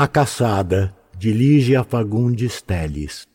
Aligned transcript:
A 0.00 0.06
Caçada, 0.06 0.94
de 1.18 1.32
Lígia 1.32 1.82
Fagundes 1.82 2.62
Teles. 2.62 3.26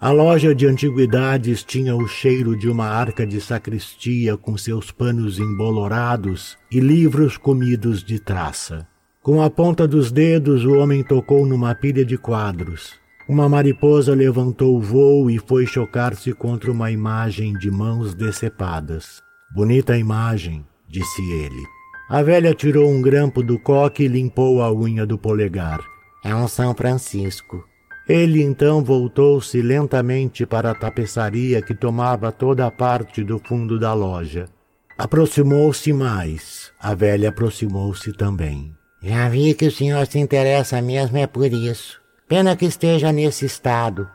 A 0.00 0.10
loja 0.10 0.52
de 0.52 0.66
antiguidades 0.66 1.62
tinha 1.62 1.94
o 1.94 2.08
cheiro 2.08 2.58
de 2.58 2.68
uma 2.68 2.86
arca 2.86 3.24
de 3.24 3.40
sacristia 3.40 4.36
com 4.36 4.56
seus 4.56 4.90
panos 4.90 5.38
embolorados 5.38 6.58
e 6.72 6.80
livros 6.80 7.36
comidos 7.36 8.02
de 8.02 8.18
traça. 8.18 8.84
Com 9.22 9.40
a 9.40 9.48
ponta 9.48 9.86
dos 9.86 10.10
dedos, 10.10 10.64
o 10.64 10.72
homem 10.72 11.04
tocou 11.04 11.46
numa 11.46 11.72
pilha 11.72 12.04
de 12.04 12.18
quadros. 12.18 12.94
Uma 13.28 13.48
mariposa 13.48 14.12
levantou 14.12 14.76
o 14.76 14.82
voo 14.82 15.30
e 15.30 15.38
foi 15.38 15.66
chocar-se 15.66 16.32
contra 16.32 16.72
uma 16.72 16.90
imagem 16.90 17.52
de 17.52 17.70
mãos 17.70 18.12
decepadas. 18.12 19.22
Bonita 19.54 19.96
imagem, 19.96 20.66
disse 20.88 21.22
ele. 21.30 21.62
A 22.08 22.22
velha 22.22 22.54
tirou 22.54 22.88
um 22.88 23.02
grampo 23.02 23.42
do 23.42 23.58
coque 23.58 24.04
e 24.04 24.08
limpou 24.08 24.62
a 24.62 24.72
unha 24.72 25.04
do 25.04 25.18
polegar. 25.18 25.80
É 26.24 26.32
um 26.32 26.46
São 26.46 26.72
Francisco. 26.72 27.64
Ele 28.08 28.40
então 28.40 28.84
voltou-se 28.84 29.60
lentamente 29.60 30.46
para 30.46 30.70
a 30.70 30.74
tapeçaria 30.74 31.60
que 31.60 31.74
tomava 31.74 32.30
toda 32.30 32.64
a 32.64 32.70
parte 32.70 33.24
do 33.24 33.40
fundo 33.40 33.76
da 33.76 33.92
loja. 33.92 34.48
Aproximou-se 34.96 35.92
mais. 35.92 36.70
A 36.80 36.94
velha 36.94 37.30
aproximou-se 37.30 38.12
também. 38.12 38.72
Já 39.02 39.28
vi 39.28 39.52
que 39.54 39.66
o 39.66 39.72
senhor 39.72 40.06
se 40.06 40.20
interessa 40.20 40.80
mesmo 40.80 41.18
é 41.18 41.26
por 41.26 41.52
isso. 41.52 42.00
Pena 42.28 42.54
que 42.54 42.66
esteja 42.66 43.10
nesse 43.10 43.46
estado. 43.46 44.08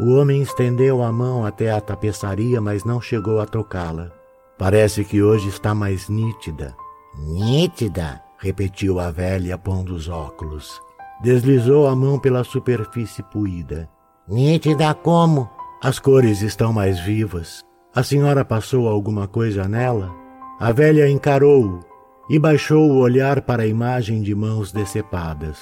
O 0.00 0.16
homem 0.16 0.42
estendeu 0.42 1.00
a 1.00 1.12
mão 1.12 1.46
até 1.46 1.70
a 1.70 1.80
tapeçaria, 1.80 2.60
mas 2.60 2.84
não 2.84 3.00
chegou 3.00 3.40
a 3.40 3.46
tocá-la. 3.46 4.10
Parece 4.58 5.04
que 5.04 5.22
hoje 5.22 5.48
está 5.48 5.74
mais 5.74 6.08
nítida. 6.08 6.74
Nítida? 7.18 8.22
repetiu 8.38 9.00
a 9.00 9.10
velha, 9.10 9.56
pondo 9.56 9.94
os 9.94 10.08
óculos. 10.08 10.80
Deslizou 11.22 11.86
a 11.86 11.96
mão 11.96 12.18
pela 12.18 12.44
superfície 12.44 13.22
puída. 13.22 13.88
Nítida 14.28 14.92
como? 14.92 15.48
As 15.82 15.98
cores 15.98 16.42
estão 16.42 16.72
mais 16.72 17.00
vivas. 17.00 17.64
A 17.94 18.02
senhora 18.02 18.44
passou 18.44 18.88
alguma 18.88 19.26
coisa 19.26 19.66
nela? 19.66 20.14
A 20.60 20.72
velha 20.72 21.08
encarou-o 21.08 21.80
e 22.28 22.38
baixou 22.38 22.90
o 22.90 22.98
olhar 22.98 23.40
para 23.42 23.62
a 23.62 23.66
imagem 23.66 24.20
de 24.20 24.34
mãos 24.34 24.72
decepadas. 24.72 25.58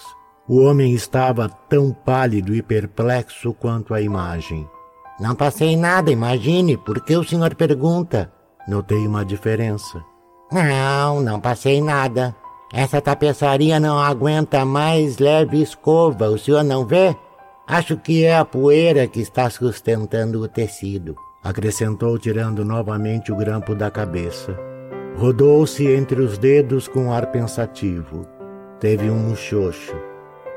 O 0.48 0.60
homem 0.60 0.92
estava 0.92 1.48
tão 1.48 1.92
pálido 1.92 2.54
e 2.54 2.62
perplexo 2.62 3.54
quanto 3.54 3.94
a 3.94 4.00
imagem. 4.00 4.68
Não 5.20 5.34
passei 5.34 5.76
nada, 5.76 6.10
imagine, 6.10 6.76
por 6.76 7.00
que 7.00 7.16
o 7.16 7.24
senhor 7.24 7.54
pergunta? 7.54 8.32
Notei 8.66 9.06
uma 9.06 9.24
diferença. 9.24 10.02
Não, 10.52 11.20
não 11.20 11.40
passei 11.40 11.80
nada. 11.80 12.34
Essa 12.72 13.00
tapeçaria 13.00 13.78
não 13.78 13.98
aguenta 13.98 14.64
mais 14.64 15.18
leve 15.18 15.62
escova, 15.62 16.28
o 16.28 16.38
senhor 16.38 16.64
não 16.64 16.84
vê? 16.84 17.16
Acho 17.66 17.96
que 17.96 18.24
é 18.24 18.36
a 18.36 18.44
poeira 18.44 19.06
que 19.06 19.20
está 19.20 19.48
sustentando 19.48 20.42
o 20.42 20.48
tecido. 20.48 21.16
Acrescentou, 21.42 22.18
tirando 22.18 22.64
novamente 22.64 23.30
o 23.30 23.36
grampo 23.36 23.74
da 23.74 23.90
cabeça. 23.90 24.58
Rodou-se 25.16 25.86
entre 25.86 26.20
os 26.20 26.36
dedos 26.36 26.88
com 26.88 27.12
ar 27.12 27.30
pensativo. 27.30 28.26
Teve 28.80 29.08
um 29.08 29.16
muxoxo. 29.16 29.94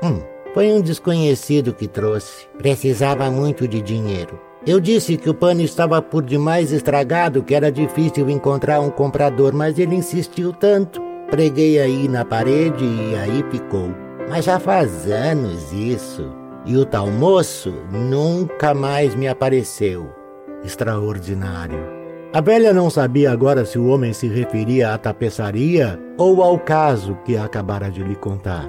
Hum, 0.02 0.20
foi 0.52 0.72
um 0.72 0.80
desconhecido 0.80 1.72
que 1.72 1.86
trouxe. 1.86 2.46
Precisava 2.58 3.30
muito 3.30 3.68
de 3.68 3.80
dinheiro. 3.80 4.47
Eu 4.66 4.80
disse 4.80 5.16
que 5.16 5.30
o 5.30 5.34
pano 5.34 5.60
estava 5.60 6.02
por 6.02 6.22
demais 6.22 6.72
estragado, 6.72 7.42
que 7.42 7.54
era 7.54 7.70
difícil 7.70 8.28
encontrar 8.28 8.80
um 8.80 8.90
comprador, 8.90 9.54
mas 9.54 9.78
ele 9.78 9.94
insistiu 9.94 10.52
tanto. 10.52 11.00
Preguei 11.30 11.78
aí 11.78 12.08
na 12.08 12.24
parede 12.24 12.84
e 12.84 13.14
aí 13.14 13.44
ficou. 13.50 13.94
Mas 14.28 14.44
já 14.44 14.58
faz 14.58 15.10
anos 15.10 15.72
isso. 15.72 16.28
E 16.66 16.76
o 16.76 16.84
tal 16.84 17.10
moço 17.10 17.72
nunca 17.90 18.74
mais 18.74 19.14
me 19.14 19.28
apareceu. 19.28 20.12
Extraordinário. 20.64 21.78
A 22.32 22.40
velha 22.40 22.74
não 22.74 22.90
sabia 22.90 23.32
agora 23.32 23.64
se 23.64 23.78
o 23.78 23.86
homem 23.86 24.12
se 24.12 24.26
referia 24.26 24.92
à 24.92 24.98
tapeçaria 24.98 25.98
ou 26.18 26.42
ao 26.42 26.58
caso 26.58 27.16
que 27.24 27.36
acabara 27.36 27.90
de 27.90 28.02
lhe 28.02 28.16
contar. 28.16 28.68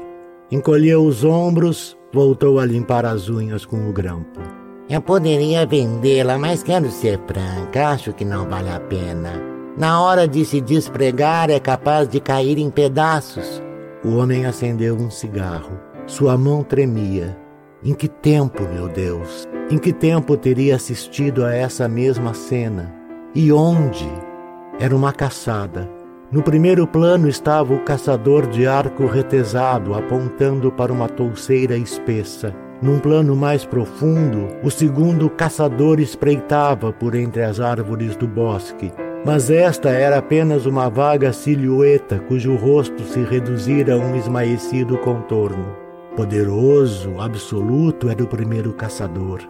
Encolheu 0.52 1.04
os 1.04 1.26
ombros, 1.26 1.98
voltou 2.14 2.60
a 2.60 2.66
limpar 2.66 3.06
as 3.06 3.28
unhas 3.28 3.66
com 3.66 3.90
o 3.90 3.92
grampo. 3.92 4.59
Eu 4.90 5.04
poderia 5.04 5.68
vendê-la, 5.68 6.40
mas 6.40 6.64
quero 6.64 6.90
ser 6.90 7.20
franca, 7.28 7.90
acho 7.90 8.12
que 8.12 8.26
não 8.26 8.50
vale 8.50 8.72
a 8.72 8.80
pena. 8.80 9.40
Na 9.78 10.02
hora 10.02 10.28
de 10.28 10.44
se 10.44 10.60
despregar, 10.60 11.52
é 11.52 11.60
capaz 11.60 12.10
de 12.10 12.20
cair 12.20 12.58
em 12.58 12.72
pedaços. 12.72 13.62
O 14.04 14.16
homem 14.16 14.48
acendeu 14.48 14.96
um 14.96 15.12
cigarro. 15.12 15.80
Sua 16.08 16.36
mão 16.36 16.64
tremia. 16.64 17.38
Em 17.84 17.94
que 17.94 18.08
tempo, 18.08 18.64
meu 18.64 18.88
Deus? 18.88 19.48
Em 19.70 19.78
que 19.78 19.94
tempo 19.94 20.36
teria 20.36 20.76
assistido 20.76 21.46
a 21.46 21.54
essa 21.54 21.88
mesma 21.88 22.34
cena? 22.34 22.92
E 23.36 23.54
onde? 23.54 24.10
Era 24.80 24.96
uma 24.96 25.14
caçada. 25.14 25.88
No 26.32 26.42
primeiro 26.42 26.88
plano 26.88 27.30
estava 27.30 27.76
o 27.76 27.84
caçador 27.84 28.48
de 28.48 28.66
arco 28.66 29.06
retesado 29.06 29.94
apontando 29.94 30.72
para 30.72 30.92
uma 30.92 31.08
touceira 31.08 31.78
espessa. 31.78 32.56
Num 32.82 32.98
plano 32.98 33.36
mais 33.36 33.66
profundo, 33.66 34.48
o 34.64 34.72
segundo 34.72 35.30
caçador 35.30 36.00
espreitava 36.00 36.94
por 36.94 37.14
entre 37.14 37.44
as 37.44 37.60
árvores 37.60 38.16
do 38.16 38.26
bosque. 38.26 38.92
Mas 39.26 39.50
esta 39.50 39.90
era 39.90 40.18
apenas 40.18 40.66
uma 40.66 40.90
vaga 40.90 41.34
silhueta 41.34 42.20
cujo 42.20 42.56
rosto 42.56 43.04
se 43.04 43.20
reduzira 43.20 43.96
a 43.96 43.98
um 43.98 44.16
esmaecido 44.16 44.98
contorno. 45.00 45.76
Poderoso, 46.16 47.20
absoluto 47.20 48.10
era 48.10 48.24
o 48.24 48.28
primeiro 48.28 48.72
caçador. 48.72 49.42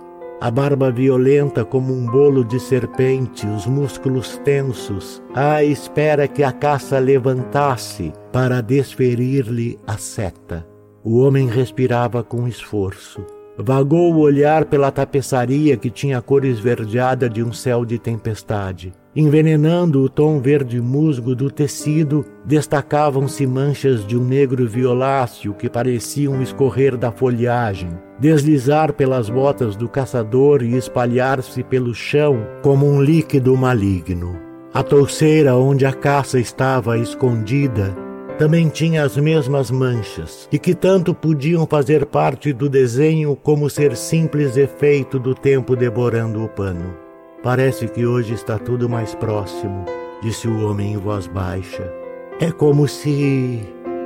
A 0.42 0.50
barba 0.50 0.90
violenta 0.90 1.64
como 1.64 1.94
um 1.94 2.06
bolo 2.06 2.44
de 2.44 2.60
serpente, 2.60 3.46
os 3.46 3.68
músculos 3.68 4.40
tensos, 4.44 5.22
à 5.36 5.64
espera 5.64 6.28
que 6.28 6.44
a 6.44 6.52
caça 6.52 6.98
levantasse 6.98 8.12
para 8.32 8.62
desferir-lhe 8.62 9.78
a 9.86 9.98
seta. 9.98 10.66
O 11.04 11.20
homem 11.20 11.48
respirava 11.48 12.22
com 12.22 12.46
esforço. 12.48 13.26
Vagou 13.58 14.14
o 14.14 14.20
olhar 14.20 14.66
pela 14.66 14.92
tapeçaria 14.92 15.78
que 15.78 15.90
tinha 15.90 16.18
a 16.18 16.22
cor 16.22 16.44
esverdeada 16.46 17.30
de 17.30 17.44
um 17.44 17.52
céu 17.54 17.86
de 17.86 17.98
tempestade. 17.98 18.94
Envenenando 19.16 20.02
o 20.02 20.10
tom 20.10 20.40
verde 20.40 20.80
musgo 20.80 21.36
do 21.36 21.50
tecido, 21.50 22.26
destacavam-se 22.46 23.46
manchas 23.48 24.06
de 24.06 24.18
um 24.18 24.24
negro 24.24 24.68
violáceo 24.68 25.54
que 25.54 25.70
pareciam 25.70 26.42
escorrer 26.42 26.96
da 26.96 27.12
folhagem, 27.12 27.90
deslizar 28.20 28.94
pelas 28.94 29.30
botas 29.30 29.76
do 29.76 29.90
caçador 29.90 30.62
e 30.62 30.76
espalhar-se 30.76 31.64
pelo 31.64 31.94
chão 31.94 32.46
como 32.62 32.86
um 32.86 33.02
líquido 33.02 33.56
maligno. 33.58 34.38
A 34.74 34.84
touceira 34.84 35.56
onde 35.56 35.86
a 35.86 35.92
caça 35.92 36.40
estava 36.40 36.98
escondida 36.98 38.09
também 38.40 38.70
tinha 38.70 39.04
as 39.04 39.18
mesmas 39.18 39.70
manchas, 39.70 40.48
e 40.50 40.58
que 40.58 40.74
tanto 40.74 41.14
podiam 41.14 41.68
fazer 41.68 42.06
parte 42.06 42.54
do 42.54 42.70
desenho 42.70 43.36
como 43.36 43.70
ser 43.70 43.98
simples 43.98 44.56
efeito 44.56 45.20
do 45.20 45.36
tempo 45.36 45.76
devorando 45.76 46.42
o 46.42 46.48
pano. 46.48 46.96
Parece 47.44 47.90
que 47.90 48.06
hoje 48.06 48.34
está 48.34 48.58
tudo 48.58 48.88
mais 48.88 49.14
próximo, 49.14 49.84
disse 50.22 50.48
o 50.48 50.70
homem 50.70 50.94
em 50.94 50.98
voz 50.98 51.28
baixa. 51.28 51.92
É 52.40 52.50
como 52.50 52.88
se. 52.88 53.60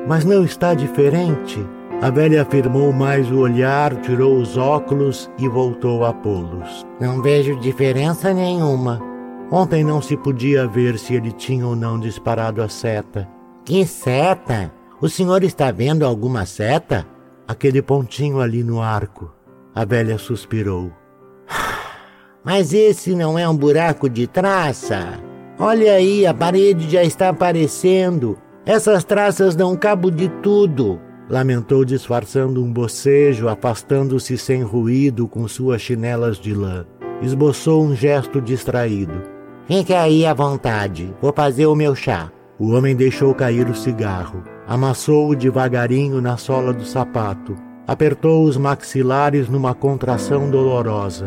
Mas 0.08 0.26
não 0.26 0.44
está 0.44 0.74
diferente. 0.74 1.64
A 2.02 2.10
velha 2.10 2.42
afirmou 2.42 2.92
mais 2.92 3.32
o 3.32 3.38
olhar, 3.38 3.96
tirou 3.98 4.36
os 4.38 4.58
óculos 4.58 5.30
e 5.38 5.48
voltou 5.48 6.04
a 6.04 6.12
pô-los. 6.12 6.84
Não 7.00 7.22
vejo 7.22 7.60
diferença 7.60 8.34
nenhuma. 8.34 9.00
Ontem 9.52 9.84
não 9.84 10.02
se 10.02 10.18
podia 10.18 10.68
ver 10.68 10.98
se 10.98 11.14
ele 11.14 11.32
tinha 11.32 11.68
ou 11.68 11.76
não 11.76 12.00
disparado 12.00 12.64
a 12.64 12.68
seta. 12.68 13.30
Que 13.66 13.86
seta? 13.86 14.74
O 15.00 15.08
senhor 15.08 15.42
está 15.42 15.72
vendo 15.72 16.06
alguma 16.06 16.46
seta? 16.46 17.08
Aquele 17.48 17.82
pontinho 17.82 18.42
ali 18.42 18.62
no 18.62 18.82
arco. 18.82 19.34
A 19.74 19.86
velha 19.86 20.18
suspirou. 20.18 20.92
Mas 22.44 22.74
esse 22.74 23.16
não 23.16 23.40
é 23.40 23.48
um 23.48 23.56
buraco 23.56 24.10
de 24.10 24.28
traça? 24.28 25.18
Olha 25.58 25.94
aí, 25.94 26.26
a 26.26 26.34
parede 26.34 26.90
já 26.90 27.04
está 27.04 27.30
aparecendo. 27.30 28.38
Essas 28.66 29.06
traças 29.06 29.56
dão 29.56 29.78
cabo 29.78 30.12
de 30.12 30.28
tudo. 30.42 31.00
Lamentou 31.30 31.86
disfarçando 31.86 32.62
um 32.62 32.72
bocejo, 32.72 33.48
afastando-se 33.48 34.38
sem 34.38 34.62
ruído 34.62 35.26
com 35.26 35.48
suas 35.48 35.82
chinelas 35.82 36.38
de 36.38 36.54
lã. 36.54 36.86
Esboçou 37.22 37.82
um 37.82 37.96
gesto 37.96 38.42
distraído. 38.42 39.22
Fique 39.66 39.94
aí 39.94 40.26
à 40.26 40.34
vontade, 40.34 41.16
vou 41.22 41.32
fazer 41.34 41.66
o 41.68 41.76
meu 41.76 41.96
chá. 41.96 42.30
O 42.60 42.72
homem 42.72 42.96
deixou 42.96 43.34
cair 43.34 43.68
o 43.68 43.76
cigarro, 43.76 44.44
amassou-o 44.68 45.36
devagarinho 45.36 46.22
na 46.22 46.38
sola 46.38 46.72
do 46.72 46.86
sapato, 46.86 47.56
apertou 47.88 48.44
os 48.44 48.58
maxilares 48.58 49.50
numa 49.50 49.74
contração 49.74 50.50
dolorosa. 50.50 51.26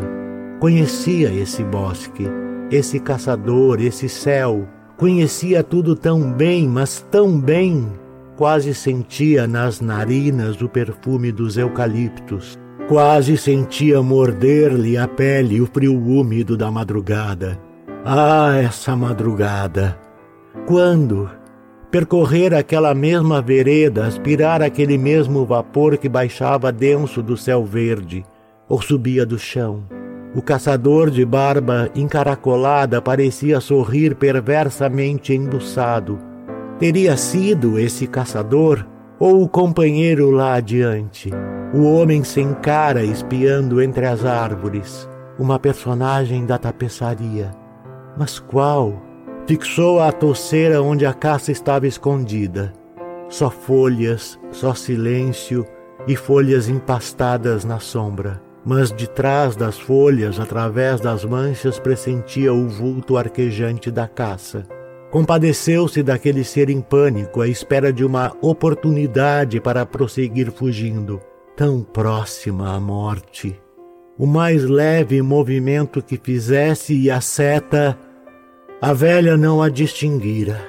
Conhecia 0.59 1.31
esse 1.31 1.63
bosque, 1.63 2.27
esse 2.71 2.99
caçador, 2.99 3.81
esse 3.81 4.07
céu. 4.07 4.67
Conhecia 4.95 5.63
tudo 5.63 5.95
tão 5.95 6.31
bem, 6.31 6.67
mas 6.67 7.05
tão 7.11 7.39
bem. 7.39 7.87
quase 8.35 8.73
sentia 8.73 9.47
nas 9.47 9.81
narinas 9.81 10.61
o 10.61 10.69
perfume 10.69 11.31
dos 11.31 11.57
eucaliptos. 11.57 12.57
Quase 12.87 13.35
sentia 13.35 14.01
morder-lhe 14.01 14.95
a 14.95 15.07
pele 15.07 15.59
o 15.59 15.65
frio 15.65 15.99
úmido 15.99 16.55
da 16.55 16.71
madrugada. 16.71 17.59
Ah, 18.05 18.55
essa 18.55 18.95
madrugada! 18.95 20.06
Quando, 20.65 21.29
percorrer 21.91 22.53
aquela 22.53 22.93
mesma 22.93 23.41
vereda, 23.41 24.05
aspirar 24.05 24.61
aquele 24.61 24.97
mesmo 24.97 25.45
vapor 25.45 25.97
que 25.97 26.09
baixava 26.09 26.71
denso 26.71 27.21
do 27.21 27.37
céu 27.37 27.63
verde 27.63 28.25
ou 28.67 28.81
subia 28.81 29.25
do 29.25 29.39
chão. 29.39 29.83
O 30.35 30.41
caçador 30.41 31.09
de 31.09 31.25
barba 31.25 31.89
encaracolada 31.95 33.01
parecia 33.01 33.59
sorrir 33.61 34.15
perversamente 34.15 35.33
embuçado. 35.33 36.19
Teria 36.77 37.15
sido 37.15 37.79
esse 37.79 38.05
caçador 38.05 38.85
ou 39.19 39.41
o 39.41 39.49
companheiro 39.49 40.29
lá 40.29 40.55
adiante, 40.55 41.31
o 41.73 41.83
homem 41.83 42.23
sem 42.23 42.53
cara 42.53 43.03
espiando 43.03 43.81
entre 43.81 44.05
as 44.05 44.23
árvores, 44.23 45.09
uma 45.39 45.57
personagem 45.57 46.45
da 46.45 46.57
tapeçaria. 46.57 47.51
Mas 48.15 48.37
qual? 48.37 49.06
Fixou 49.47 50.01
a 50.01 50.11
toceira 50.11 50.81
onde 50.81 51.05
a 51.05 51.13
caça 51.13 51.53
estava 51.53 51.87
escondida. 51.87 52.73
Só 53.29 53.49
folhas, 53.49 54.37
só 54.51 54.73
silêncio 54.73 55.65
e 56.05 56.17
folhas 56.17 56.67
empastadas 56.67 57.63
na 57.63 57.79
sombra. 57.79 58.41
Mas 58.65 58.91
de 58.91 59.09
trás 59.09 59.55
das 59.55 59.79
folhas, 59.79 60.37
através 60.37 60.99
das 60.99 61.23
manchas, 61.23 61.79
pressentia 61.79 62.53
o 62.53 62.67
vulto 62.67 63.15
arquejante 63.15 63.89
da 63.89 64.05
caça. 64.05 64.67
Compadeceu-se 65.09 66.03
daquele 66.03 66.43
ser 66.43 66.69
em 66.69 66.81
pânico, 66.81 67.39
à 67.39 67.47
espera 67.47 67.93
de 67.93 68.03
uma 68.03 68.33
oportunidade 68.41 69.61
para 69.61 69.85
prosseguir 69.85 70.51
fugindo, 70.51 71.21
tão 71.55 71.81
próxima 71.81 72.75
à 72.75 72.81
morte. 72.81 73.57
O 74.17 74.25
mais 74.25 74.65
leve 74.65 75.21
movimento 75.21 76.01
que 76.01 76.19
fizesse 76.21 76.93
e 76.93 77.09
a 77.09 77.21
seta 77.21 77.97
a 78.79 78.93
velha 78.93 79.35
não 79.35 79.59
a 79.59 79.69
distinguira. 79.69 80.61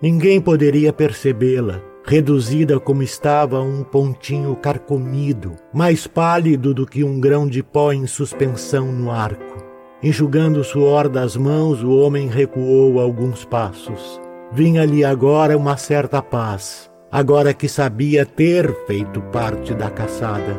Ninguém 0.00 0.40
poderia 0.40 0.92
percebê-la, 0.92 1.82
reduzida 2.04 2.78
como 2.78 3.02
estava 3.02 3.58
a 3.58 3.62
um 3.62 3.82
pontinho 3.82 4.54
carcomido, 4.54 5.56
mais 5.74 6.06
pálido 6.06 6.72
do 6.72 6.86
que 6.86 7.02
um 7.02 7.18
grão 7.18 7.48
de 7.48 7.64
pó 7.64 7.92
em 7.92 8.06
suspensão 8.06 8.92
no 8.92 9.10
arco. 9.10 9.64
Enxugando 10.00 10.60
o 10.60 10.64
suor 10.64 11.08
das 11.08 11.36
mãos, 11.36 11.82
o 11.82 11.90
homem 11.96 12.28
recuou 12.28 13.00
alguns 13.00 13.44
passos. 13.44 14.20
Vinha-lhe 14.52 15.04
agora 15.04 15.58
uma 15.58 15.76
certa 15.76 16.22
paz, 16.22 16.88
agora 17.10 17.52
que 17.52 17.68
sabia 17.68 18.24
ter 18.24 18.72
feito 18.86 19.20
parte 19.32 19.74
da 19.74 19.90
caçada. 19.90 20.56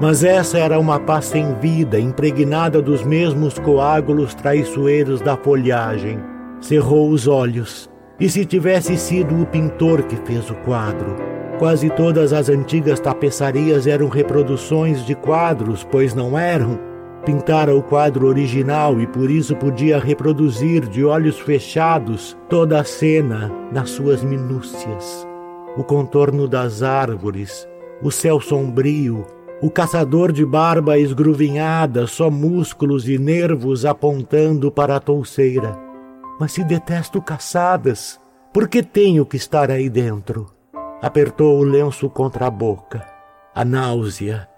Mas 0.00 0.24
essa 0.24 0.58
era 0.58 0.78
uma 0.80 0.98
paz 0.98 1.26
sem 1.26 1.54
vida, 1.60 2.00
impregnada 2.00 2.82
dos 2.82 3.04
mesmos 3.04 3.60
coágulos 3.60 4.34
traiçoeiros 4.34 5.20
da 5.20 5.36
folhagem, 5.36 6.18
cerrou 6.60 7.10
os 7.10 7.26
olhos. 7.26 7.90
E 8.20 8.28
se 8.28 8.44
tivesse 8.44 8.96
sido 8.96 9.40
o 9.40 9.46
pintor 9.46 10.02
que 10.02 10.16
fez 10.16 10.50
o 10.50 10.54
quadro? 10.56 11.14
Quase 11.58 11.90
todas 11.90 12.32
as 12.32 12.48
antigas 12.48 13.00
tapeçarias 13.00 13.86
eram 13.86 14.08
reproduções 14.08 15.04
de 15.04 15.14
quadros, 15.14 15.86
pois 15.88 16.14
não 16.14 16.38
eram. 16.38 16.78
Pintara 17.24 17.74
o 17.74 17.82
quadro 17.82 18.26
original 18.26 19.00
e 19.00 19.06
por 19.06 19.30
isso 19.30 19.54
podia 19.56 19.98
reproduzir 19.98 20.86
de 20.88 21.04
olhos 21.04 21.38
fechados 21.38 22.36
toda 22.48 22.80
a 22.80 22.84
cena 22.84 23.52
nas 23.72 23.90
suas 23.90 24.22
minúcias. 24.22 25.26
O 25.76 25.84
contorno 25.84 26.48
das 26.48 26.82
árvores, 26.82 27.68
o 28.02 28.10
céu 28.10 28.40
sombrio, 28.40 29.26
o 29.60 29.68
caçador 29.68 30.32
de 30.32 30.46
barba 30.46 30.98
esgruvinhada, 30.98 32.06
só 32.06 32.30
músculos 32.30 33.08
e 33.08 33.18
nervos 33.18 33.84
apontando 33.84 34.70
para 34.70 34.96
a 34.96 35.00
touceira 35.00 35.87
mas 36.38 36.52
se 36.52 36.62
detesto 36.62 37.20
caçadas, 37.20 38.20
por 38.52 38.68
que 38.68 38.82
tenho 38.82 39.26
que 39.26 39.36
estar 39.36 39.70
aí 39.70 39.90
dentro? 39.90 40.46
Apertou 41.02 41.58
o 41.58 41.64
lenço 41.64 42.08
contra 42.08 42.46
a 42.46 42.50
boca. 42.50 43.06
A 43.54 43.64
náusea. 43.64 44.48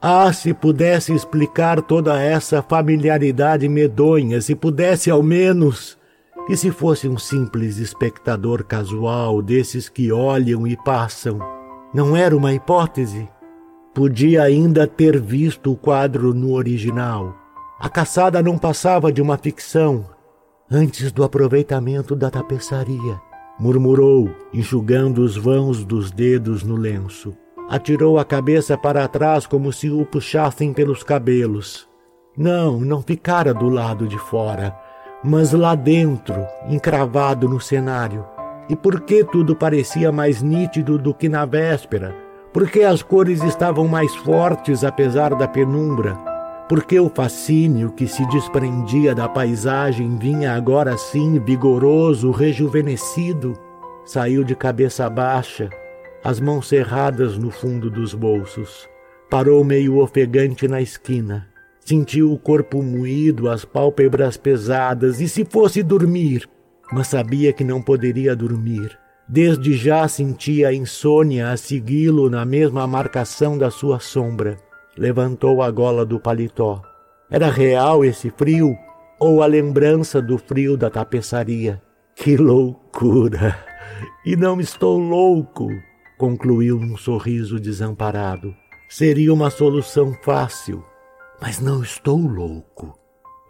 Ah, 0.00 0.32
se 0.32 0.52
pudesse 0.52 1.14
explicar 1.14 1.80
toda 1.80 2.20
essa 2.20 2.60
familiaridade 2.60 3.68
medonha, 3.68 4.40
se 4.40 4.54
pudesse 4.54 5.10
ao 5.10 5.22
menos. 5.22 5.96
E 6.48 6.56
se 6.56 6.72
fosse 6.72 7.08
um 7.08 7.16
simples 7.16 7.78
espectador 7.78 8.64
casual 8.64 9.40
desses 9.40 9.88
que 9.88 10.10
olham 10.10 10.66
e 10.66 10.76
passam? 10.76 11.38
Não 11.94 12.16
era 12.16 12.36
uma 12.36 12.52
hipótese? 12.52 13.28
Podia 13.94 14.42
ainda 14.42 14.86
ter 14.86 15.20
visto 15.20 15.70
o 15.70 15.76
quadro 15.76 16.34
no 16.34 16.54
original. 16.54 17.36
A 17.78 17.88
caçada 17.88 18.42
não 18.42 18.58
passava 18.58 19.12
de 19.12 19.22
uma 19.22 19.36
ficção, 19.36 20.06
antes 20.72 21.12
do 21.12 21.22
aproveitamento 21.22 22.16
da 22.16 22.30
tapeçaria, 22.30 23.20
murmurou, 23.60 24.30
enxugando 24.54 25.18
os 25.18 25.36
vãos 25.36 25.84
dos 25.84 26.10
dedos 26.10 26.62
no 26.62 26.76
lenço. 26.76 27.36
Atirou 27.68 28.18
a 28.18 28.24
cabeça 28.24 28.76
para 28.78 29.06
trás 29.06 29.46
como 29.46 29.70
se 29.70 29.90
o 29.90 30.06
puxassem 30.06 30.72
pelos 30.72 31.02
cabelos. 31.02 31.86
Não, 32.34 32.80
não 32.80 33.02
ficara 33.02 33.52
do 33.52 33.68
lado 33.68 34.08
de 34.08 34.18
fora, 34.18 34.74
mas 35.22 35.52
lá 35.52 35.74
dentro, 35.74 36.46
encravado 36.66 37.46
no 37.46 37.60
cenário. 37.60 38.24
E 38.68 38.74
por 38.74 39.02
que 39.02 39.22
tudo 39.22 39.54
parecia 39.54 40.10
mais 40.10 40.40
nítido 40.40 40.96
do 40.96 41.12
que 41.12 41.28
na 41.28 41.44
véspera? 41.44 42.16
Por 42.50 42.70
que 42.70 42.82
as 42.82 43.02
cores 43.02 43.42
estavam 43.42 43.86
mais 43.86 44.14
fortes 44.16 44.84
apesar 44.84 45.34
da 45.34 45.46
penumbra? 45.46 46.31
Porque 46.72 46.98
o 46.98 47.10
fascínio 47.10 47.92
que 47.92 48.08
se 48.08 48.26
desprendia 48.28 49.14
da 49.14 49.28
paisagem 49.28 50.16
vinha 50.16 50.54
agora 50.54 50.96
sim 50.96 51.38
vigoroso, 51.38 52.30
rejuvenescido. 52.30 53.52
Saiu 54.06 54.42
de 54.42 54.56
cabeça 54.56 55.06
baixa, 55.10 55.68
as 56.24 56.40
mãos 56.40 56.66
cerradas 56.68 57.36
no 57.36 57.50
fundo 57.50 57.90
dos 57.90 58.14
bolsos. 58.14 58.88
Parou 59.28 59.62
meio 59.62 59.98
ofegante 59.98 60.66
na 60.66 60.80
esquina. 60.80 61.46
Sentiu 61.78 62.32
o 62.32 62.38
corpo 62.38 62.82
moído, 62.82 63.50
as 63.50 63.66
pálpebras 63.66 64.38
pesadas, 64.38 65.20
e 65.20 65.28
se 65.28 65.44
fosse 65.44 65.82
dormir? 65.82 66.48
Mas 66.90 67.08
sabia 67.08 67.52
que 67.52 67.64
não 67.64 67.82
poderia 67.82 68.34
dormir. 68.34 68.98
Desde 69.28 69.74
já 69.74 70.08
sentia 70.08 70.68
a 70.68 70.72
insônia 70.72 71.50
a 71.50 71.56
segui-lo 71.58 72.30
na 72.30 72.46
mesma 72.46 72.86
marcação 72.86 73.58
da 73.58 73.70
sua 73.70 74.00
sombra. 74.00 74.56
Levantou 74.96 75.62
a 75.62 75.70
gola 75.70 76.04
do 76.04 76.20
paletó. 76.20 76.82
Era 77.30 77.50
real 77.50 78.04
esse 78.04 78.30
frio 78.30 78.76
ou 79.18 79.42
a 79.42 79.46
lembrança 79.46 80.20
do 80.20 80.36
frio 80.36 80.76
da 80.76 80.90
tapeçaria? 80.90 81.80
Que 82.14 82.36
loucura! 82.36 83.58
E 84.24 84.36
não 84.36 84.60
estou 84.60 84.98
louco, 84.98 85.68
concluiu 86.18 86.78
num 86.78 86.96
sorriso 86.96 87.58
desamparado. 87.58 88.54
Seria 88.88 89.32
uma 89.32 89.50
solução 89.50 90.12
fácil, 90.22 90.84
mas 91.40 91.58
não 91.60 91.82
estou 91.82 92.18
louco. 92.18 93.01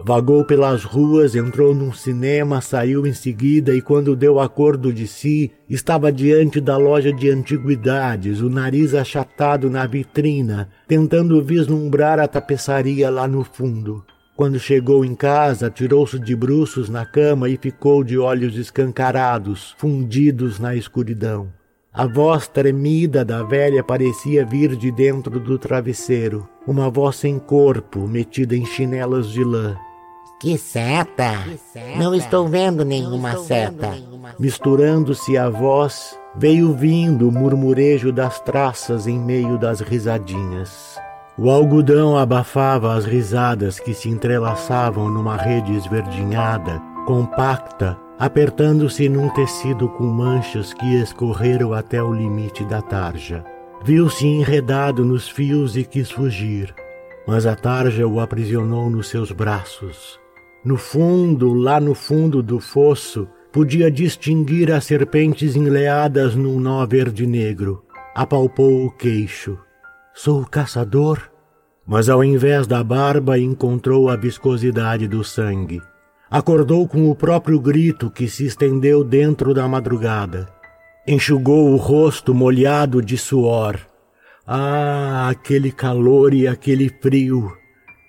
Vagou 0.05 0.45
pelas 0.45 0.83
ruas, 0.83 1.37
entrou 1.37 1.73
num 1.73 1.93
cinema, 1.93 2.61
saiu 2.61 3.07
em 3.07 3.13
seguida 3.13 3.73
e, 3.73 3.81
quando 3.81 4.17
deu 4.17 4.41
acordo 4.41 4.93
de 4.93 5.07
si, 5.07 5.53
estava 5.71 6.11
diante 6.11 6.61
da 6.61 6.77
loja 6.77 7.13
de 7.13 7.31
antiguidades, 7.31 8.41
o 8.41 8.51
nariz 8.51 8.95
achatado 8.95 9.71
na 9.71 9.87
vitrina, 9.87 10.69
tentando 10.89 11.41
vislumbrar 11.41 12.19
a 12.19 12.27
tapeçaria 12.27 13.09
lá 13.11 13.29
no 13.29 13.45
fundo. 13.45 14.05
Quando 14.35 14.59
chegou 14.59 15.05
em 15.05 15.15
casa, 15.15 15.71
tirou-se 15.71 16.19
de 16.19 16.35
bruços 16.35 16.89
na 16.89 17.07
cama 17.07 17.49
e 17.49 17.57
ficou 17.57 18.03
de 18.03 18.19
olhos 18.19 18.57
escancarados, 18.57 19.73
fundidos 19.79 20.59
na 20.59 20.75
escuridão. 20.75 21.49
A 21.93 22.09
voz 22.09 22.49
tremida 22.49 23.25
da 23.25 23.45
velha 23.45 23.85
parecia 23.85 24.45
vir 24.45 24.75
de 24.75 24.91
dentro 24.91 25.39
do 25.39 25.59
travesseiro, 25.59 26.49
uma 26.67 26.91
voz 26.91 27.17
sem 27.17 27.39
corpo, 27.39 28.09
metida 28.09 28.57
em 28.57 28.65
chinelas 28.65 29.31
de 29.31 29.45
lã. 29.45 29.77
Que 30.43 30.59
seta? 30.59 31.35
Não 31.97 32.13
estou 32.13 32.49
vendo 32.49 32.85
nenhuma 32.85 33.37
seta. 33.37 33.93
Misturando-se 34.41 35.39
a 35.39 35.49
voz, 35.49 36.19
veio 36.35 36.73
vindo 36.73 37.29
o 37.29 37.33
murmurejo 37.33 38.11
das 38.13 38.41
traças 38.41 39.07
em 39.07 39.17
meio 39.17 39.57
das 39.57 39.81
risadinhas. 39.81 40.99
O 41.39 41.49
algodão 41.49 42.19
abafava 42.19 42.95
as 42.95 43.05
risadas 43.05 43.79
que 43.79 43.95
se 43.95 44.09
entrelaçavam 44.09 45.09
numa 45.09 45.37
rede 45.37 45.77
esverdinhada, 45.77 46.83
compacta, 47.07 47.97
apertando-se 48.19 49.09
num 49.09 49.29
tecido 49.29 49.89
com 49.91 50.03
manchas 50.03 50.75
que 50.75 51.01
escorreram 51.01 51.73
até 51.73 52.03
o 52.03 52.13
limite 52.13 52.65
da 52.65 52.83
tarja. 52.83 53.45
Viu-se 53.85 54.27
enredado 54.27 55.05
nos 55.05 55.29
fios 55.29 55.77
e 55.77 55.85
quis 55.85 56.11
fugir, 56.11 56.75
mas 57.29 57.47
a 57.47 57.55
tarja 57.55 58.09
o 58.09 58.19
aprisionou 58.19 58.91
nos 58.91 59.09
seus 59.09 59.31
braços. 59.31 60.22
No 60.65 60.77
fundo, 60.77 61.53
lá 61.53 61.81
no 61.81 61.93
fundo 61.93 62.41
do 62.41 62.61
fosso, 62.61 63.29
podia 63.51 63.91
distinguir 63.91 64.71
as 64.71 64.85
serpentes 64.85 65.57
enleadas 65.57 66.37
num 66.37 66.61
nó 66.61 66.87
verde-negro. 66.87 67.85
Apalpou 68.15 68.87
o 68.87 68.91
queixo. 68.91 69.59
Sou 70.15 70.45
caçador? 70.47 71.31
Mas 71.85 72.09
ao 72.09 72.23
invés 72.23 72.67
da 72.67 72.85
barba 72.85 73.39
encontrou 73.39 74.09
a 74.09 74.15
viscosidade 74.15 75.09
do 75.09 75.25
sangue. 75.25 75.83
Acordou 76.31 76.87
com 76.87 77.11
o 77.11 77.15
próprio 77.15 77.59
grito 77.59 78.09
que 78.09 78.29
se 78.29 78.47
estendeu 78.47 79.03
dentro 79.03 79.53
da 79.53 79.67
madrugada. 79.67 80.49
Enxugou 81.07 81.73
o 81.73 81.77
rosto 81.77 82.33
molhado 82.33 83.03
de 83.03 83.19
suor. 83.19 83.81
Ah, 84.47 85.29
aquele 85.29 85.73
calor 85.73 86.33
e 86.33 86.47
aquele 86.47 86.89
frio! 86.89 87.53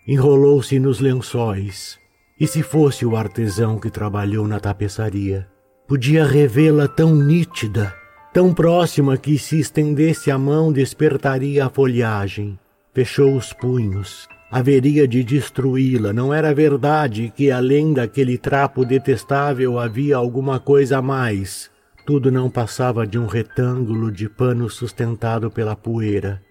Enrolou-se 0.08 0.78
nos 0.78 1.00
lençóis. 1.00 2.03
E 2.44 2.48
se 2.48 2.62
fosse 2.62 3.06
o 3.06 3.16
artesão 3.16 3.80
que 3.80 3.90
trabalhou 3.90 4.46
na 4.50 4.60
tapeçaria? 4.60 5.48
Podia 5.88 6.26
revê-la 6.26 6.90
tão 6.90 7.16
nítida, 7.16 7.96
tão 8.34 8.54
próxima 8.54 9.16
que 9.16 9.40
se 9.40 9.62
estendesse 9.62 10.30
a 10.30 10.38
mão 10.38 10.70
despertaria 10.70 11.66
a 11.66 11.70
folhagem. 11.70 12.60
Fechou 12.94 13.38
os 13.38 13.54
punhos, 13.54 14.28
haveria 14.52 15.08
de 15.08 15.24
destruí-la. 15.24 16.12
Não 16.12 16.34
era 16.34 16.54
verdade 16.54 17.32
que 17.34 17.50
além 17.50 17.94
daquele 17.94 18.38
trapo 18.38 18.84
detestável 18.84 19.80
havia 19.80 20.18
alguma 20.18 20.60
coisa 20.60 20.98
a 20.98 21.02
mais. 21.02 21.72
Tudo 22.06 22.30
não 22.30 22.50
passava 22.50 23.08
de 23.08 23.18
um 23.18 23.26
retângulo 23.26 24.12
de 24.12 24.28
pano 24.28 24.70
sustentado 24.70 25.50
pela 25.50 25.78
poeira. 25.78 26.42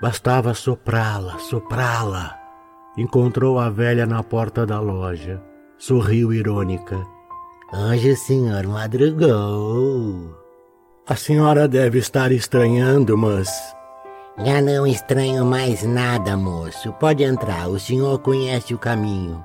Bastava 0.00 0.54
soprá-la, 0.54 1.40
soprá-la. 1.40 2.39
Encontrou 2.96 3.58
a 3.58 3.70
velha 3.70 4.04
na 4.04 4.22
porta 4.22 4.66
da 4.66 4.80
loja. 4.80 5.40
Sorriu 5.78 6.32
irônica. 6.32 7.00
Hoje 7.72 8.12
o 8.12 8.16
senhor 8.16 8.66
madrugou. 8.66 10.34
A 11.08 11.14
senhora 11.14 11.68
deve 11.68 11.98
estar 11.98 12.32
estranhando, 12.32 13.16
mas 13.16 13.48
já 14.44 14.60
não 14.60 14.86
estranho 14.86 15.44
mais 15.44 15.84
nada, 15.84 16.36
moço. 16.36 16.92
Pode 16.94 17.22
entrar, 17.22 17.68
o 17.68 17.78
senhor 17.78 18.18
conhece 18.18 18.74
o 18.74 18.78
caminho. 18.78 19.44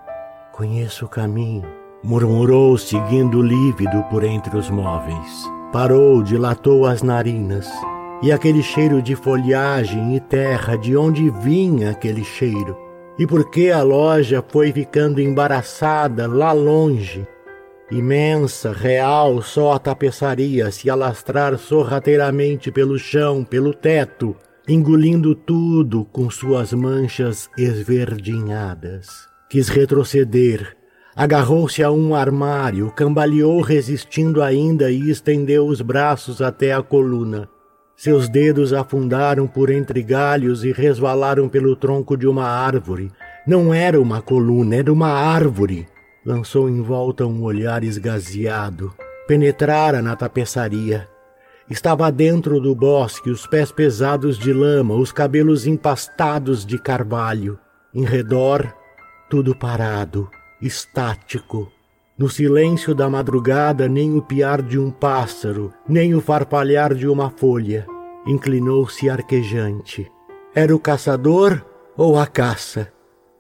Conheço 0.52 1.06
o 1.06 1.10
caminho, 1.10 1.66
murmurou, 2.04 2.78
seguindo 2.78 3.42
lívido 3.42 4.04
por 4.10 4.24
entre 4.24 4.58
os 4.58 4.70
móveis. 4.70 5.52
Parou, 5.72 6.24
dilatou 6.24 6.86
as 6.86 7.02
narinas. 7.02 7.70
E 8.24 8.32
aquele 8.32 8.64
cheiro 8.64 9.02
de 9.02 9.16
folhagem 9.16 10.16
e 10.16 10.20
terra, 10.20 10.78
de 10.78 10.96
onde 10.96 11.30
vinha 11.30 11.92
aquele 11.92 12.24
cheiro? 12.24 12.85
E 13.18 13.26
por 13.26 13.50
que 13.50 13.72
a 13.72 13.82
loja 13.82 14.44
foi 14.46 14.74
ficando 14.74 15.22
embaraçada 15.22 16.28
lá 16.28 16.52
longe? 16.52 17.26
Imensa, 17.90 18.74
real, 18.74 19.42
só 19.42 19.74
a 19.74 19.80
tapeçaria 19.80 20.70
se 20.70 20.90
alastrar 20.90 21.58
sorrateiramente 21.58 22.72
pelo 22.72 23.00
chão, 23.00 23.46
pelo 23.46 23.74
teto, 23.74 24.36
engolindo 24.68 25.34
tudo 25.34 26.04
com 26.06 26.30
suas 26.30 26.74
manchas 26.74 27.50
esverdinhadas. 27.58 29.30
Quis 29.50 29.70
retroceder, 29.70 30.76
agarrou-se 31.16 31.82
a 31.82 31.92
um 31.92 32.14
armário, 32.14 32.92
cambaleou 32.92 33.62
resistindo 33.62 34.42
ainda 34.42 34.92
e 34.92 35.10
estendeu 35.10 35.68
os 35.68 35.80
braços 35.80 36.42
até 36.42 36.74
a 36.74 36.82
coluna. 36.82 37.48
Seus 37.96 38.28
dedos 38.28 38.74
afundaram 38.74 39.48
por 39.48 39.70
entre 39.70 40.04
galhos 40.04 40.66
e 40.66 40.72
resvalaram 40.72 41.48
pelo 41.48 41.76
tronco 41.76 42.18
de 42.18 42.28
uma 42.28 42.46
árvore. 42.46 43.12
Não 43.48 43.74
era 43.74 44.00
uma 44.02 44.22
coluna, 44.22 44.76
era 44.76 44.92
uma 44.92 45.10
árvore. 45.10 45.88
Lançou 46.26 46.70
em 46.70 46.82
volta 46.82 47.26
um 47.26 47.42
olhar 47.44 47.84
esgazeado. 47.84 48.94
Penetrara 49.28 50.02
na 50.02 50.16
tapeçaria. 50.16 51.08
Estava 51.70 52.12
dentro 52.12 52.60
do 52.60 52.76
bosque, 52.76 53.30
os 53.30 53.48
pés 53.48 53.72
pesados 53.72 54.38
de 54.38 54.52
lama, 54.52 54.94
os 54.94 55.12
cabelos 55.12 55.66
empastados 55.66 56.66
de 56.66 56.78
carvalho. 56.78 57.58
Em 57.94 58.04
redor, 58.04 58.72
tudo 59.30 59.56
parado, 59.56 60.30
estático. 60.62 61.72
No 62.18 62.30
silêncio 62.30 62.96
da 62.96 63.10
madrugada, 63.10 63.90
nem 63.90 64.16
o 64.16 64.22
piar 64.22 64.62
de 64.62 64.80
um 64.80 64.90
pássaro, 64.90 65.74
nem 65.86 66.16
o 66.16 66.22
farfalhar 66.22 66.94
de 66.94 67.10
uma 67.10 67.30
folha. 67.30 67.86
Inclinou-se 68.26 69.10
arquejante. 69.10 70.10
Era 70.54 70.74
o 70.74 70.80
caçador 70.80 71.62
ou 71.98 72.18
a 72.18 72.26
caça? 72.26 72.90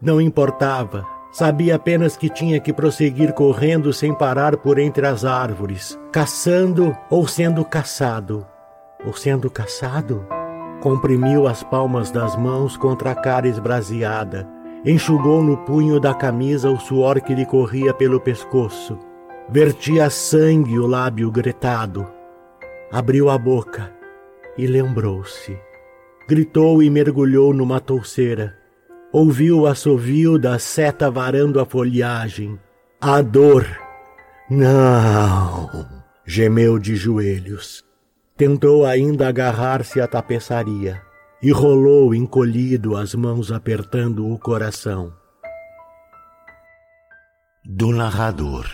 Não 0.01 0.19
importava. 0.19 1.07
Sabia 1.31 1.75
apenas 1.75 2.17
que 2.17 2.29
tinha 2.29 2.59
que 2.59 2.73
prosseguir 2.73 3.33
correndo 3.33 3.93
sem 3.93 4.13
parar 4.13 4.57
por 4.57 4.77
entre 4.77 5.07
as 5.07 5.23
árvores, 5.23 5.97
caçando 6.11 6.95
ou 7.09 7.25
sendo 7.25 7.63
caçado. 7.63 8.45
Ou 9.05 9.13
sendo 9.13 9.49
caçado? 9.49 10.25
Comprimiu 10.81 11.47
as 11.47 11.63
palmas 11.63 12.11
das 12.11 12.35
mãos 12.35 12.75
contra 12.75 13.11
a 13.11 13.15
cara 13.15 13.47
esbraseada, 13.47 14.45
enxugou 14.85 15.41
no 15.41 15.57
punho 15.57 15.99
da 15.99 16.13
camisa 16.13 16.69
o 16.69 16.79
suor 16.79 17.21
que 17.21 17.33
lhe 17.33 17.45
corria 17.45 17.93
pelo 17.93 18.19
pescoço. 18.19 18.97
Vertia 19.49 20.09
sangue 20.09 20.77
o 20.77 20.87
lábio 20.87 21.31
gretado. 21.31 22.07
Abriu 22.91 23.29
a 23.29 23.37
boca 23.37 23.91
e 24.57 24.67
lembrou-se. 24.67 25.57
Gritou 26.27 26.81
e 26.81 26.89
mergulhou 26.89 27.53
numa 27.53 27.79
touceira 27.79 28.65
ouviu 29.15 29.61
o 29.61 29.65
assovio 29.65 30.37
da 30.37 30.59
seta 30.59 31.09
varando 31.09 31.61
a 31.61 31.65
folhagem. 31.65 32.59
A 32.99 33.21
dor. 33.21 33.65
Não! 34.49 35.87
Gemeu 36.25 36.77
de 36.77 36.97
joelhos. 36.97 37.81
Tentou 38.35 38.85
ainda 38.85 39.29
agarrar-se 39.29 40.01
à 40.01 40.07
tapeçaria 40.07 41.01
e 41.45 41.51
rolou 41.51 42.15
encolhido, 42.15 42.97
as 42.97 43.13
mãos 43.13 43.51
apertando 43.51 44.27
o 44.27 44.39
coração. 44.39 45.13
Do 47.63 47.91
narrador. 47.91 48.65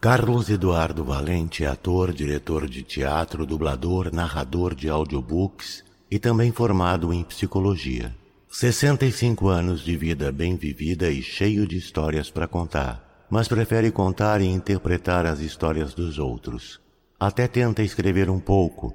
Carlos 0.00 0.48
Eduardo 0.48 1.04
Valente 1.04 1.66
ator, 1.66 2.14
diretor 2.14 2.66
de 2.66 2.82
teatro, 2.82 3.44
dublador, 3.44 4.10
narrador 4.10 4.74
de 4.74 4.88
audiobooks 4.88 5.84
e 6.10 6.18
também 6.18 6.50
formado 6.50 7.12
em 7.12 7.22
psicologia. 7.22 8.16
65 8.50 9.46
anos 9.46 9.82
de 9.82 9.94
vida 9.94 10.32
bem 10.32 10.56
vivida 10.56 11.10
e 11.10 11.20
cheio 11.20 11.66
de 11.66 11.76
histórias 11.76 12.30
para 12.30 12.48
contar, 12.48 13.26
mas 13.28 13.48
prefere 13.48 13.90
contar 13.90 14.40
e 14.40 14.46
interpretar 14.46 15.26
as 15.26 15.40
histórias 15.40 15.92
dos 15.92 16.18
outros. 16.18 16.80
Até 17.20 17.46
tenta 17.46 17.82
escrever 17.82 18.30
um 18.30 18.40
pouco, 18.40 18.94